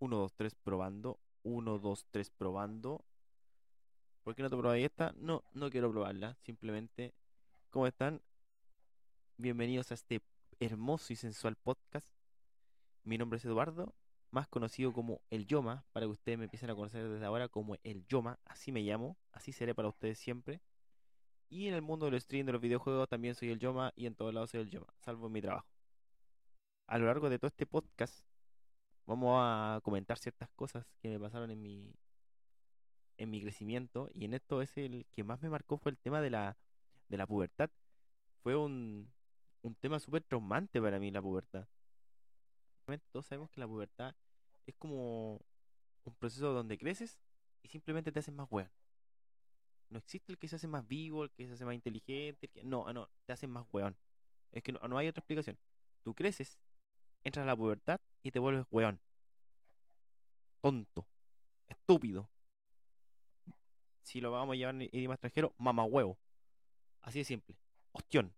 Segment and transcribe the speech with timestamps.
[0.00, 1.20] 1, 2, 3 probando.
[1.42, 3.04] 1, 2, 3 probando.
[4.22, 5.12] ¿Por qué no te probáis esta?
[5.18, 6.36] No, no quiero probarla.
[6.36, 7.12] Simplemente,
[7.68, 8.22] ¿cómo están?
[9.36, 10.22] Bienvenidos a este
[10.58, 12.08] hermoso y sensual podcast.
[13.04, 13.94] Mi nombre es Eduardo,
[14.30, 17.76] más conocido como El Yoma, para que ustedes me empiecen a conocer desde ahora como
[17.82, 18.38] El Yoma.
[18.46, 20.62] Así me llamo, así seré para ustedes siempre.
[21.50, 24.14] Y en el mundo del stream de los videojuegos también soy el Yoma y en
[24.14, 25.68] todos lados soy el Yoma, salvo en mi trabajo.
[26.86, 28.24] A lo largo de todo este podcast
[29.10, 31.92] vamos a comentar ciertas cosas que me pasaron en mi
[33.16, 36.20] en mi crecimiento y en esto es el que más me marcó fue el tema
[36.20, 36.56] de la
[37.08, 37.70] de la pubertad.
[38.42, 39.12] Fue un,
[39.62, 41.66] un tema súper traumante para mí la pubertad.
[43.12, 44.14] Todos sabemos que la pubertad
[44.66, 45.40] es como
[46.04, 47.20] un proceso donde creces
[47.62, 48.70] y simplemente te haces más weón.
[49.90, 52.52] No existe el que se hace más vivo, el que se hace más inteligente, el
[52.52, 52.64] que...
[52.64, 53.96] no, no, te haces más weón.
[54.52, 55.58] Es que no, no hay otra explicación.
[56.02, 56.58] Tú creces,
[57.24, 59.00] entras a la pubertad y te vuelves weón.
[60.60, 61.06] Tonto,
[61.68, 62.28] estúpido.
[64.02, 66.18] Si lo vamos a llevar en idioma extranjero, mamá huevo.
[67.02, 67.56] Así de simple.
[67.92, 68.32] Ostión,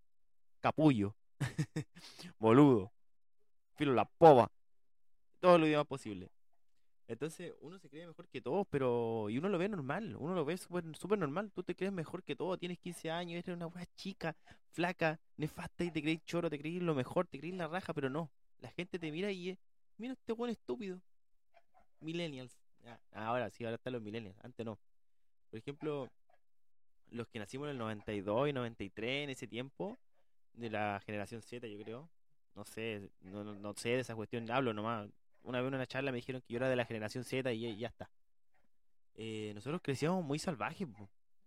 [0.61, 1.15] capullo,
[2.39, 2.93] boludo,
[3.75, 4.51] filo la pova.
[5.41, 6.31] Todo lo idioma posible.
[7.09, 9.29] Entonces uno se cree mejor que todos, pero.
[9.29, 11.51] Y uno lo ve normal, uno lo ve súper super normal.
[11.53, 14.37] Tú te crees mejor que todo, tienes 15 años, eres una wea chica,
[14.71, 18.09] flaca, nefasta y te crees choro, te crees lo mejor, te crees la raja, pero
[18.09, 18.31] no.
[18.63, 19.59] La gente te mira y es.
[19.99, 21.01] Mira este buen estúpido.
[22.01, 22.59] Millennials.
[22.85, 24.79] Ah, ahora sí, ahora están los millennials, antes no.
[25.51, 26.11] Por ejemplo,
[27.11, 29.99] los que nacimos en el 92 y 93, en ese tiempo,
[30.55, 32.09] de la generación Z, yo creo.
[32.55, 35.09] No sé, no, no, no sé de esa cuestión, hablo nomás
[35.45, 37.77] una vez en una charla me dijeron que yo era de la generación Z y
[37.77, 38.11] ya está.
[39.15, 40.89] Eh, nosotros crecíamos muy salvajes,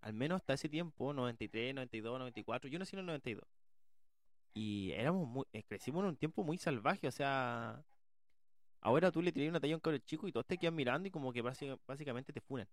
[0.01, 2.69] al menos hasta ese tiempo, 93, 92, 94.
[2.69, 3.43] Yo nací en el 92.
[5.05, 7.85] Éramos eh, crecimos en un tiempo muy salvaje, o sea,
[8.81, 11.11] ahora tú le tiras una talla a un chico y todos te quedan mirando y
[11.11, 12.67] como que básicamente te funan.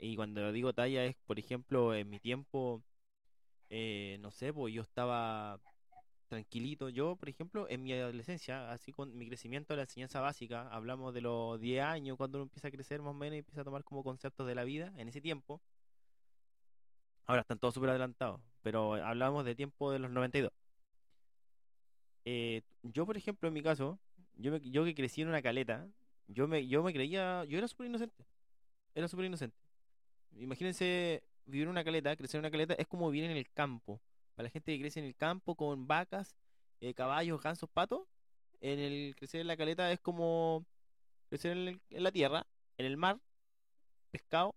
[0.00, 2.82] Y cuando digo talla es, por ejemplo, en mi tiempo,
[3.70, 5.60] eh, no sé, pues yo estaba
[6.26, 6.88] tranquilito.
[6.88, 11.14] Yo, por ejemplo, en mi adolescencia, así con mi crecimiento de la enseñanza básica, hablamos
[11.14, 13.64] de los 10 años, cuando uno empieza a crecer más o menos y empieza a
[13.64, 15.60] tomar como conceptos de la vida, en ese tiempo.
[17.26, 20.50] Ahora están todos súper adelantados, pero hablamos de tiempo de los 92.
[22.26, 23.98] Eh, yo, por ejemplo, en mi caso,
[24.34, 25.88] yo, yo que crecí en una caleta,
[26.26, 28.26] yo me, yo me creía, yo era súper inocente.
[28.94, 29.56] Era súper inocente.
[30.36, 34.00] Imagínense vivir en una caleta, crecer en una caleta, es como vivir en el campo
[34.34, 36.36] para la gente que crece en el campo con vacas,
[36.80, 38.08] eh, caballos, gansos, patos,
[38.60, 40.66] en el crecer en la caleta es como
[41.28, 43.20] crecer en, la tierra, en el mar,
[44.10, 44.54] pescado,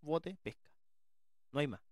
[0.00, 0.70] bote, pesca.
[1.52, 1.82] No hay más.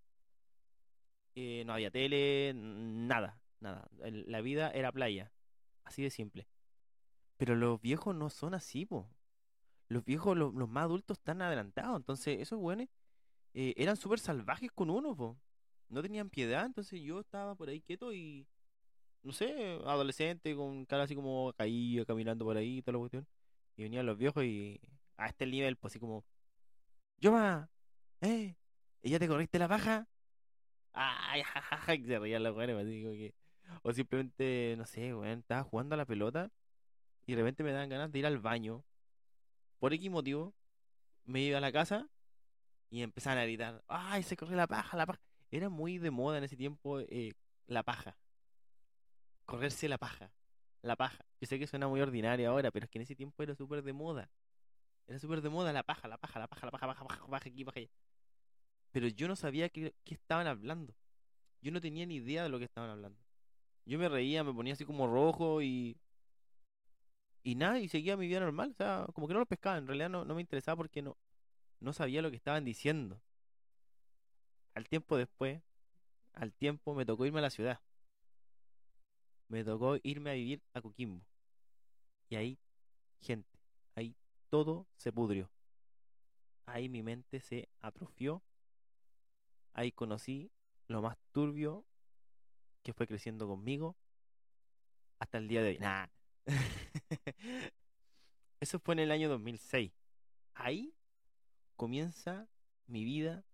[1.35, 3.89] Eh, no había tele, nada, nada.
[4.01, 5.33] La vida era playa.
[5.85, 6.49] Así de simple.
[7.37, 9.11] Pero los viejos no son así, po.
[9.89, 11.97] Los viejos, los, más adultos están adelantados.
[11.97, 12.89] Entonces, esos buenos
[13.55, 15.39] eh, eran súper salvajes con uno, po
[15.89, 18.47] no tenían piedad, entonces yo estaba por ahí quieto y,
[19.23, 23.27] no sé, adolescente, con cara así como caído, caminando por ahí y toda la cuestión.
[23.77, 24.81] Y venían los viejos y
[25.17, 26.25] a este nivel, pues así como,
[27.19, 27.71] Yoma,
[28.21, 28.57] ¿eh?
[29.03, 30.09] ¿Y ya te corriste la paja?
[30.93, 33.35] Ay, jajaja, y se reían los güeyes, así como que...
[33.83, 36.51] O simplemente, no sé, weón, estaba jugando a la pelota
[37.27, 38.85] y de repente me dan ganas de ir al baño.
[39.79, 40.55] Por X motivo,
[41.25, 42.09] me iba a la casa
[42.91, 45.21] y empezaban a gritar, ¡ay, se corrió la paja, la paja!
[45.51, 47.35] Era muy de moda en ese tiempo eh,
[47.67, 48.17] la paja.
[49.45, 50.33] Correrse la paja.
[50.83, 51.25] La paja.
[51.41, 53.83] Yo sé que suena muy ordinario ahora, pero es que en ese tiempo era súper
[53.83, 54.31] de moda.
[55.07, 57.49] Era súper de moda la paja, la paja, la paja, la paja, paja, paja, paja,
[57.49, 57.89] aquí, paja allá.
[58.91, 60.95] Pero yo no sabía qué, qué estaban hablando.
[61.61, 63.26] Yo no tenía ni idea de lo que estaban hablando.
[63.87, 65.97] Yo me reía, me ponía así como rojo y.
[67.43, 68.73] Y nada, y seguía mi vida normal.
[68.73, 69.79] O sea, como que no lo pescaba.
[69.79, 71.17] En realidad no, no me interesaba porque no,
[71.81, 73.21] no sabía lo que estaban diciendo
[74.77, 75.63] al tiempo después,
[76.35, 77.81] al tiempo me tocó irme a la ciudad.
[79.49, 81.25] Me tocó irme a vivir a Coquimbo.
[82.29, 82.59] Y ahí,
[83.23, 83.59] gente,
[83.95, 84.15] ahí
[84.51, 85.51] todo se pudrió.
[86.67, 88.43] Ahí mi mente se atrofió.
[89.73, 90.51] Ahí conocí
[90.89, 91.87] lo más turbio
[92.87, 93.97] que fue creciendo conmigo
[95.19, 95.79] hasta el día de hoy.
[95.79, 96.07] Nah.
[98.61, 99.91] Eso fue en el año 2006.
[100.55, 100.95] Ahí
[101.75, 102.47] comienza
[102.87, 103.45] mi vida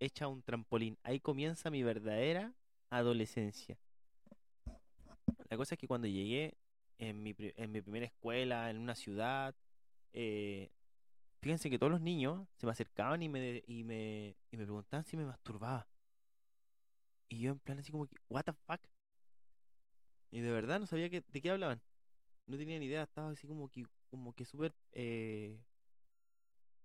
[0.00, 0.98] hecha un trampolín.
[1.04, 2.52] Ahí comienza mi verdadera
[2.88, 3.78] adolescencia.
[5.48, 6.56] La cosa es que cuando llegué
[6.98, 9.54] en mi, en mi primera escuela, en una ciudad,
[10.12, 10.72] eh,
[11.40, 15.04] fíjense que todos los niños se me acercaban y me, y me, y me preguntaban
[15.04, 15.86] si me masturbaba.
[17.30, 18.80] Y yo en plan así como que, what the fuck?
[20.32, 21.80] Y de verdad no sabía que, de qué hablaban.
[22.46, 25.58] No tenía ni idea, estaba así como que, como que súper eh,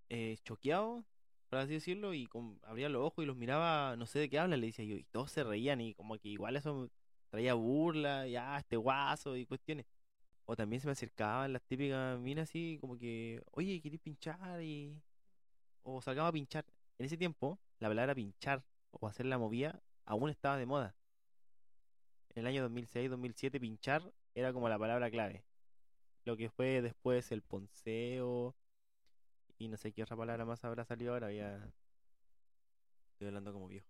[0.10, 1.04] eh, choqueado,
[1.50, 2.30] por así decirlo, y
[2.64, 5.04] abría los ojos y los miraba, no sé de qué habla, le decía yo, y
[5.06, 6.92] todos se reían y como que igual eso
[7.30, 9.88] traía burla, ya, este guaso y cuestiones.
[10.46, 14.62] O también se me acercaban las típicas minas así, como que, oye, ¿querés pinchar?
[14.62, 15.02] Y...
[15.84, 16.66] O salgamos a pinchar.
[17.00, 20.96] En ese tiempo, la palabra pinchar o hacer la movida aún estaba de moda.
[22.36, 24.04] En el año 2006-2007, pinchar
[24.36, 25.44] era como la palabra clave.
[26.26, 28.56] Lo que fue después el ponceo
[29.58, 31.72] y no sé qué otra palabra más habrá salido ahora, ya
[33.14, 33.88] estoy hablando como viejo.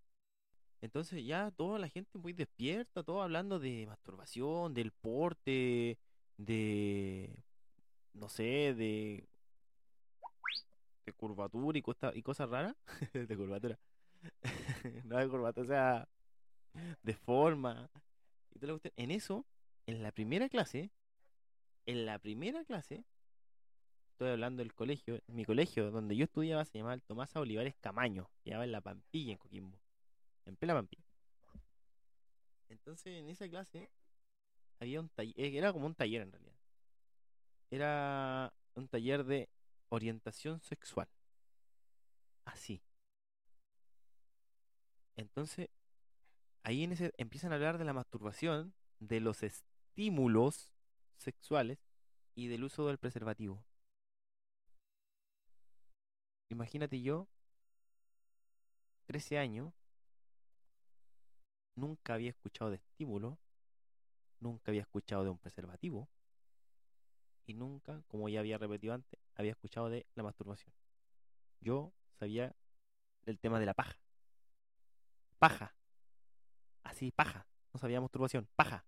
[0.81, 6.00] Entonces ya toda la gente muy despierta, todo hablando de masturbación, del porte,
[6.38, 7.35] de
[8.13, 9.27] no sé, de
[11.06, 12.75] de curvatura y, costa- y cosas raras,
[13.13, 13.79] de curvatura.
[15.06, 16.08] no de curvatura, o sea,
[17.04, 17.90] de forma.
[18.52, 18.94] Y toda la cuestión.
[18.98, 19.46] En eso,
[19.86, 20.92] en la primera clase,
[21.86, 23.06] en la primera clase,
[24.12, 28.30] estoy hablando del colegio, mi colegio donde yo estudiaba se llamaba el Tomás Olivares Camaño,
[28.44, 29.80] quedaba en La Pampilla, en Coquimbo,
[30.46, 31.04] en plena Pampilla.
[32.70, 33.90] Entonces, en esa clase
[34.80, 36.56] había un taller, era como un taller en realidad.
[37.72, 39.50] Era un taller de
[39.90, 41.08] orientación sexual.
[42.46, 42.82] Así.
[45.15, 45.69] Entonces,
[46.63, 50.73] ahí en ese empiezan a hablar de la masturbación, de los estímulos
[51.17, 51.79] sexuales
[52.33, 53.63] y del uso del preservativo.
[56.50, 57.27] Imagínate yo,
[59.07, 59.73] 13 años,
[61.75, 63.38] nunca había escuchado de estímulo,
[64.39, 66.07] nunca había escuchado de un preservativo
[67.45, 70.73] y nunca, como ya había repetido antes, había escuchado de la masturbación.
[71.62, 72.56] Yo sabía
[73.25, 73.97] del tema de la paja.
[75.40, 75.76] Paja.
[76.84, 77.48] Así, paja.
[77.74, 78.48] No sabía masturbación.
[78.56, 78.86] Paja.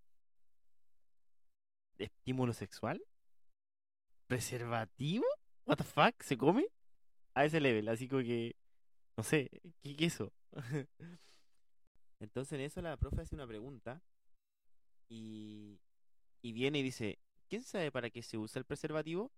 [1.97, 3.03] ¿Estímulo sexual?
[4.27, 5.25] ¿Preservativo?
[5.65, 6.21] ¿What the fuck?
[6.21, 6.67] ¿Se come?
[7.33, 8.55] A ese level, así como que.
[9.15, 9.49] No sé,
[9.81, 10.31] ¿qué qué es eso?
[12.19, 14.01] Entonces en eso la profe hace una pregunta
[15.09, 15.79] y,
[16.41, 19.31] y viene y dice, ¿quién sabe para qué se usa el preservativo?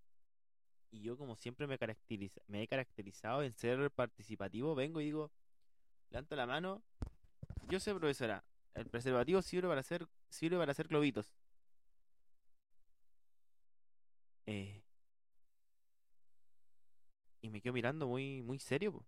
[0.91, 5.31] Y yo como siempre me, caracteriza, me he caracterizado en ser participativo, vengo y digo,
[6.09, 6.81] levanto la mano,
[7.69, 8.43] yo sé profesora,
[8.73, 11.31] el preservativo sirve para hacer, sirve para hacer globitos.
[14.45, 14.81] Eh,
[17.41, 19.05] y me quedo mirando muy, muy serio.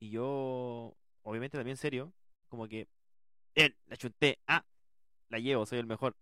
[0.00, 2.12] Y yo, obviamente también serio,
[2.48, 2.88] como que,
[3.54, 4.64] bien, la chunté, ah,
[5.28, 6.16] la llevo, soy el mejor.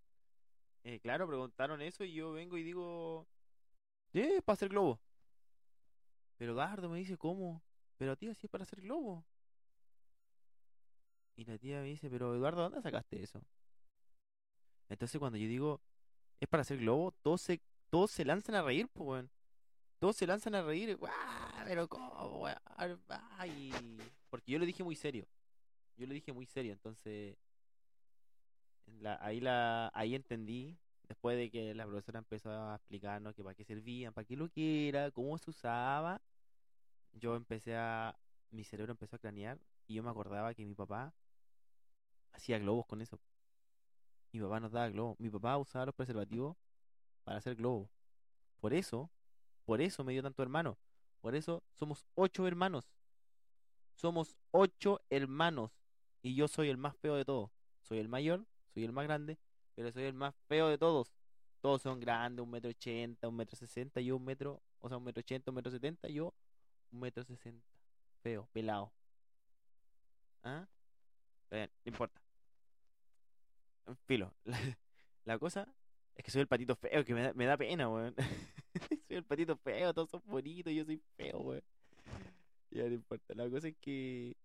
[0.84, 3.28] Eh, claro, preguntaron eso y yo vengo y digo,
[4.14, 5.00] eh, para hacer globo.
[6.36, 7.62] Pero Gardo me dice, ¿cómo?
[7.96, 9.24] Pero tía, si es para hacer globo.
[11.36, 13.42] Y la tía me dice, pero Eduardo, ¿dónde sacaste eso?
[14.88, 15.80] Entonces cuando yo digo,
[16.40, 19.30] es para hacer globo, todos se, lanzan a reír, pues, weón.
[19.98, 21.12] Todos se lanzan a reír, ¡guau!
[21.64, 22.48] Pero ¿cómo.
[24.30, 25.26] Porque yo lo dije muy serio.
[25.96, 27.36] Yo lo dije muy serio, entonces
[29.20, 30.76] ahí la ahí entendí
[31.08, 34.48] después de que la profesora empezó a explicarnos que para qué servían, para qué lo
[34.48, 36.20] que era, cómo se usaba.
[37.12, 38.16] Yo empecé a
[38.50, 41.12] mi cerebro empezó a cranear y yo me acordaba que mi papá
[42.32, 43.20] hacía globos con eso.
[44.32, 45.20] Mi papá nos daba globos.
[45.20, 46.56] Mi papá usaba los preservativos
[47.24, 47.90] para hacer globos.
[48.60, 49.10] Por eso,
[49.64, 50.78] por eso me dio tanto hermano.
[51.20, 52.90] Por eso somos ocho hermanos.
[53.94, 55.70] Somos ocho hermanos.
[56.22, 57.50] Y yo soy el más feo de todos.
[57.82, 59.38] Soy el mayor, soy el más grande,
[59.74, 61.12] pero soy el más feo de todos.
[61.60, 65.04] Todos son grandes, un metro ochenta, un metro sesenta, yo un metro, o sea, un
[65.04, 66.32] metro ochenta, un metro setenta, yo
[66.90, 67.66] un metro sesenta.
[68.22, 68.92] Feo, pelado.
[70.42, 70.66] ¿Ah?
[71.50, 72.20] No importa.
[74.06, 74.32] Filo.
[74.44, 74.58] La,
[75.24, 75.68] la cosa
[76.14, 78.14] es que soy el patito feo, que me da, me da pena, weón.
[79.06, 81.62] Soy el patito feo, todos son bonitos, yo soy feo, weón.
[82.70, 83.34] Ya no importa.
[83.34, 84.36] La cosa es que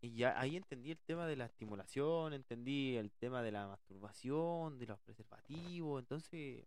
[0.00, 4.78] y ya ahí entendí el tema de la estimulación, entendí el tema de la masturbación,
[4.78, 6.64] de los preservativos, entonces,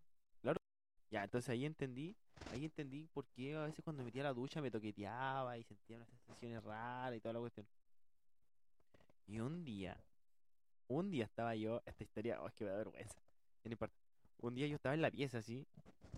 [1.11, 2.15] ya, entonces ahí entendí,
[2.51, 5.97] ahí entendí por qué a veces cuando me metía la ducha me toqueteaba y sentía
[5.97, 7.67] unas sensaciones raras y toda la cuestión.
[9.25, 10.03] Y un día,
[10.87, 13.15] un día estaba yo, esta historia, oh, es que me da vergüenza.
[14.37, 15.67] Un día yo estaba en la pieza así,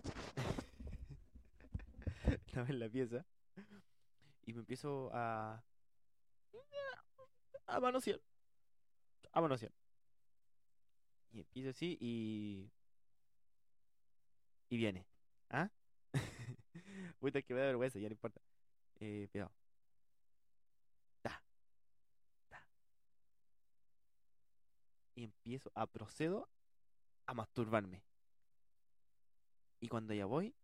[2.46, 3.24] estaba en la pieza
[4.44, 5.62] y me empiezo a,
[7.66, 8.20] a manosear,
[9.32, 9.72] a manosear.
[11.32, 12.70] Y empiezo así y.
[14.72, 15.06] Y viene.
[15.50, 15.68] ¿Ah?
[17.20, 18.40] Puta, que me da vergüenza, ya no importa.
[19.00, 19.52] Eh, cuidado.
[21.20, 21.44] Ta,
[22.48, 22.66] ta.
[25.14, 26.48] Y empiezo a procedo
[27.26, 28.02] a masturbarme.
[29.78, 30.54] Y cuando ya voy,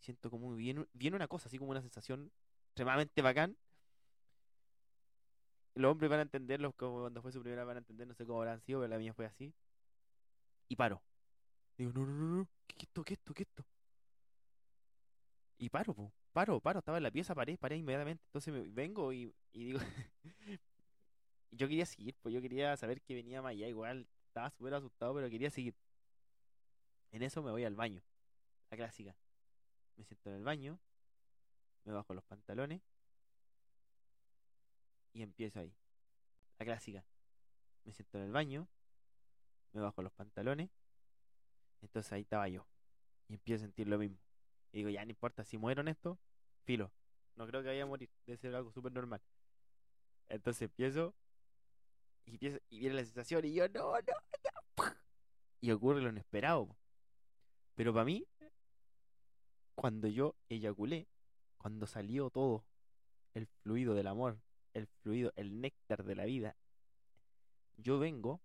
[0.00, 2.32] siento como viene, viene una cosa, así como una sensación
[2.66, 3.56] extremadamente bacán.
[5.76, 8.26] Los hombres van a entenderlo como cuando fue su primera van a entender, no sé
[8.26, 9.54] cómo habrán sido, pero la mía fue así.
[10.68, 11.00] Y paro.
[11.76, 13.04] Digo, no, no, no, no, ¿qué es esto?
[13.04, 13.34] ¿Qué es esto?
[13.34, 13.64] ¿Qué es esto?
[15.58, 18.22] Y paro, po, paro, paro, estaba en la pieza, paré, paré inmediatamente.
[18.26, 19.78] Entonces me vengo y, y digo,
[21.50, 25.14] yo quería seguir, pues yo quería saber que venía más allá, igual estaba súper asustado,
[25.14, 25.74] pero quería seguir.
[27.12, 28.02] En eso me voy al baño,
[28.70, 29.16] la clásica.
[29.96, 30.78] Me siento en el baño,
[31.84, 32.82] me bajo los pantalones
[35.12, 35.72] y empiezo ahí.
[36.58, 37.04] La clásica.
[37.84, 38.66] Me siento en el baño,
[39.72, 40.70] me bajo los pantalones,
[41.84, 42.66] entonces ahí estaba yo.
[43.28, 44.18] Y empiezo a sentir lo mismo.
[44.72, 46.18] Y digo, ya no importa si muero en esto,
[46.64, 46.90] filo.
[47.36, 49.20] No creo que vaya a morir, debe ser algo súper normal.
[50.28, 51.14] Entonces empiezo
[52.26, 54.94] y, empiezo, y viene la sensación y yo, no, no, no.
[55.60, 56.76] Y ocurre lo inesperado.
[57.74, 58.26] Pero para mí,
[59.74, 61.08] cuando yo eyaculé,
[61.58, 62.64] cuando salió todo,
[63.32, 64.38] el fluido del amor,
[64.74, 66.56] el fluido, el néctar de la vida,
[67.76, 68.40] yo vengo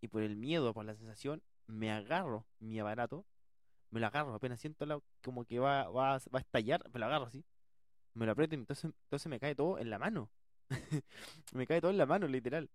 [0.00, 3.26] y por el miedo, por la sensación, me agarro mi aparato,
[3.90, 7.06] me lo agarro, apenas siento la- como que va, va, va a estallar, me lo
[7.06, 7.44] agarro así,
[8.14, 10.30] me lo aprieto y entonces, entonces me cae todo en la mano.
[11.54, 12.70] Me cae todo en la mano, literal.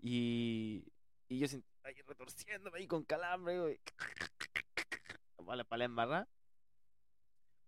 [0.00, 0.84] Y,
[1.28, 3.80] y yo sent- ahí retorciéndome ahí con calambre.
[5.46, 6.28] Para para la embarrada.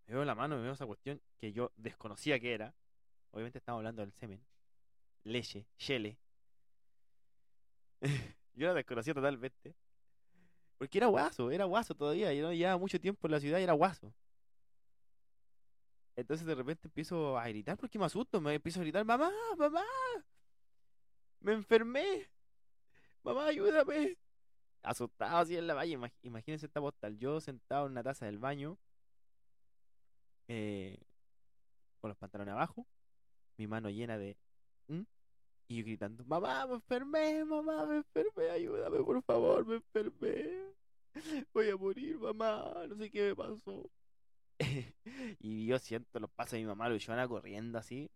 [0.07, 2.75] Me veo la mano, me veo esa cuestión que yo desconocía que era.
[3.33, 4.42] Obviamente estamos hablando del semen.
[5.25, 6.19] Leche, chele.
[8.54, 9.75] Yo la desconocía totalmente.
[10.80, 12.32] Porque era guaso, era guaso todavía.
[12.32, 14.14] Yo no llevaba mucho tiempo en la ciudad y era guaso.
[16.16, 18.40] Entonces de repente empiezo a gritar porque me asusto.
[18.40, 19.84] Me empiezo a gritar, mamá, mamá,
[21.40, 22.30] me enfermé.
[23.22, 24.16] Mamá, ayúdame.
[24.82, 25.84] Asustado así en la.
[25.84, 27.18] Imag- Imagínense esta postal.
[27.18, 28.78] Yo sentado en una taza del baño,
[30.49, 30.99] eh,
[32.00, 32.87] con los pantalones abajo,
[33.58, 34.38] mi mano llena de...
[35.71, 40.75] Y yo gritando, mamá, me enfermé, mamá, me enfermé, ayúdame, por favor, me enfermé.
[41.55, 43.89] Voy a morir, mamá, no sé qué me pasó.
[45.39, 48.11] y yo siento los pasos de mi mamá Luciana corriendo así.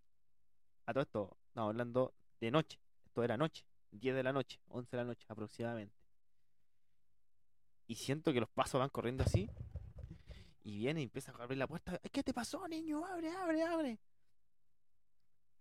[0.87, 2.81] A todo esto, estamos hablando de noche.
[3.05, 5.95] Esto era noche, 10 de la noche, 11 de la noche aproximadamente.
[7.87, 9.49] Y siento que los pasos van corriendo así.
[10.65, 12.01] Y viene y empieza a abrir la puerta.
[12.03, 13.07] "Ay, ¿Qué te pasó, niño?
[13.07, 14.01] Abre, abre, abre.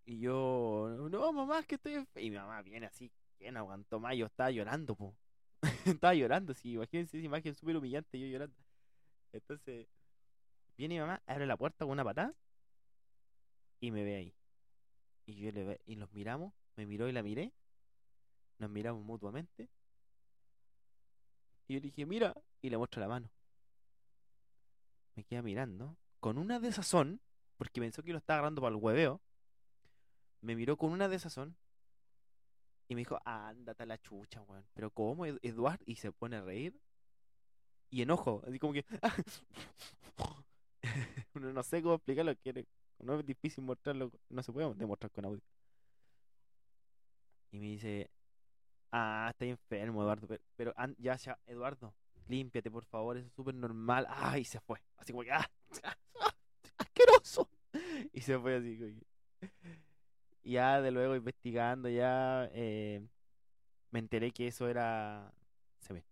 [0.05, 2.23] Y yo, no, mamá, que estoy enfer-".
[2.23, 4.15] Y mi mamá viene así, ¿quién aguantó más?
[4.15, 5.15] Yo estaba llorando, po.
[5.85, 8.55] Estaba llorando, sí, imagínense esa imagen súper humillante, yo llorando.
[9.31, 9.87] Entonces,
[10.77, 12.33] viene mi mamá, abre la puerta con una patada
[13.79, 14.35] y me ve ahí.
[15.25, 17.53] Y yo le ve, y nos miramos, me miró y la miré,
[18.59, 19.69] nos miramos mutuamente.
[21.67, 23.29] Y yo le dije, mira, y le muestro la mano.
[25.15, 27.21] Me queda mirando, con una desazón,
[27.57, 29.21] porque pensó que lo estaba agarrando para el hueveo.
[30.43, 31.55] Me miró con una desazón
[32.87, 34.65] y me dijo, ándate a la chucha, weón.
[34.73, 35.79] Pero ¿cómo, Ed- Eduard?
[35.85, 36.77] Y se pone a reír.
[37.89, 38.85] Y enojo, así como que...
[41.33, 42.67] no, sé cómo explicarlo, quiere...
[42.99, 45.41] No es difícil mostrarlo, no se puede demostrar con audio.
[47.51, 48.09] Y me dice,
[48.91, 51.93] ah, estoy enfermo, Eduardo, pero, pero ya, ya, Eduardo,
[52.27, 54.05] límpiate, por favor, eso es súper normal.
[54.09, 55.49] Ah, y se fue, así como que, ah,
[56.77, 57.49] asqueroso.
[58.13, 59.07] Y se fue así, como que-
[60.53, 63.05] ya de luego investigando, ya eh,
[63.91, 65.33] me enteré que eso era
[65.79, 66.03] semen.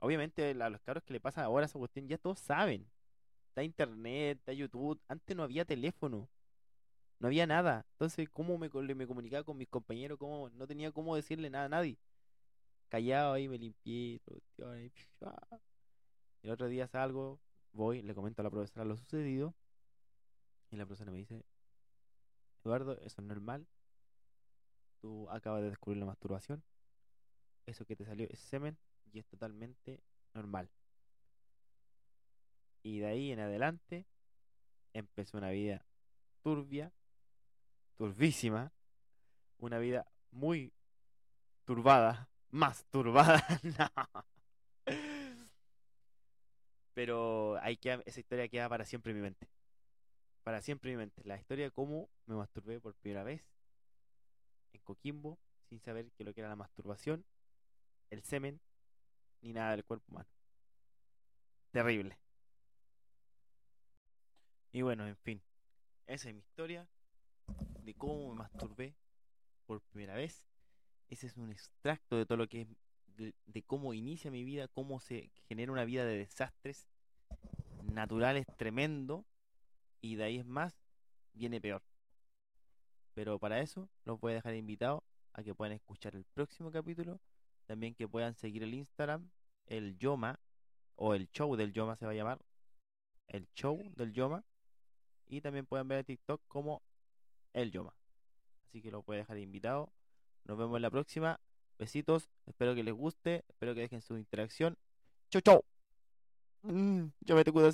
[0.00, 2.86] Obviamente a los cabros que le pasa ahora esa cuestión ya todos saben.
[3.48, 5.00] Está internet, está YouTube.
[5.08, 6.28] Antes no había teléfono,
[7.18, 7.86] no había nada.
[7.92, 10.18] Entonces, ¿cómo me, me comunicaba con mis compañeros?
[10.18, 10.50] ¿Cómo?
[10.50, 11.98] No tenía cómo decirle nada a nadie.
[12.88, 14.20] Callado ahí, me limpié.
[16.42, 17.40] El otro día salgo,
[17.72, 19.54] voy, le comento a la profesora lo sucedido.
[20.70, 21.44] Y la profesora me dice,
[22.68, 23.66] Eduardo, eso es normal.
[25.00, 26.62] Tú acabas de descubrir la masturbación.
[27.64, 28.76] Eso que te salió es semen
[29.10, 30.02] y es totalmente
[30.34, 30.68] normal.
[32.82, 34.04] Y de ahí en adelante
[34.92, 35.86] empezó una vida
[36.42, 36.92] turbia,
[37.96, 38.70] turbísima,
[39.58, 40.74] una vida muy
[41.64, 43.42] turbada, más turbada.
[46.92, 49.48] Pero ahí queda, esa historia queda para siempre en mi mente.
[50.48, 51.20] Para siempre mi mente.
[51.26, 53.44] La historia de cómo me masturbé por primera vez
[54.72, 55.38] en Coquimbo,
[55.68, 57.22] sin saber que lo que era la masturbación,
[58.08, 58.58] el semen,
[59.42, 60.30] ni nada del cuerpo humano.
[61.70, 62.18] Terrible.
[64.72, 65.42] Y bueno, en fin,
[66.06, 66.88] esa es mi historia
[67.82, 68.94] de cómo me masturbé
[69.66, 70.46] por primera vez.
[71.10, 74.98] Ese es un extracto de todo lo que es de cómo inicia mi vida, cómo
[74.98, 76.86] se genera una vida de desastres
[77.82, 79.26] naturales tremendo
[80.00, 80.76] y de ahí es más,
[81.32, 81.82] viene peor.
[83.14, 85.02] Pero para eso los voy a dejar invitados
[85.32, 87.20] a que puedan escuchar el próximo capítulo,
[87.66, 89.30] también que puedan seguir el Instagram,
[89.66, 90.38] el Yoma,
[90.96, 92.38] o el show del Yoma se va a llamar,
[93.28, 94.44] el show del Yoma,
[95.26, 96.82] y también pueden ver el TikTok como
[97.52, 97.94] el Yoma.
[98.68, 99.92] Así que lo voy a dejar invitado.
[100.44, 101.40] Nos vemos en la próxima.
[101.78, 104.76] Besitos, espero que les guste, espero que dejen su interacción.
[105.30, 105.64] Chau, chau.
[106.62, 107.70] Mm, yo me te cuido,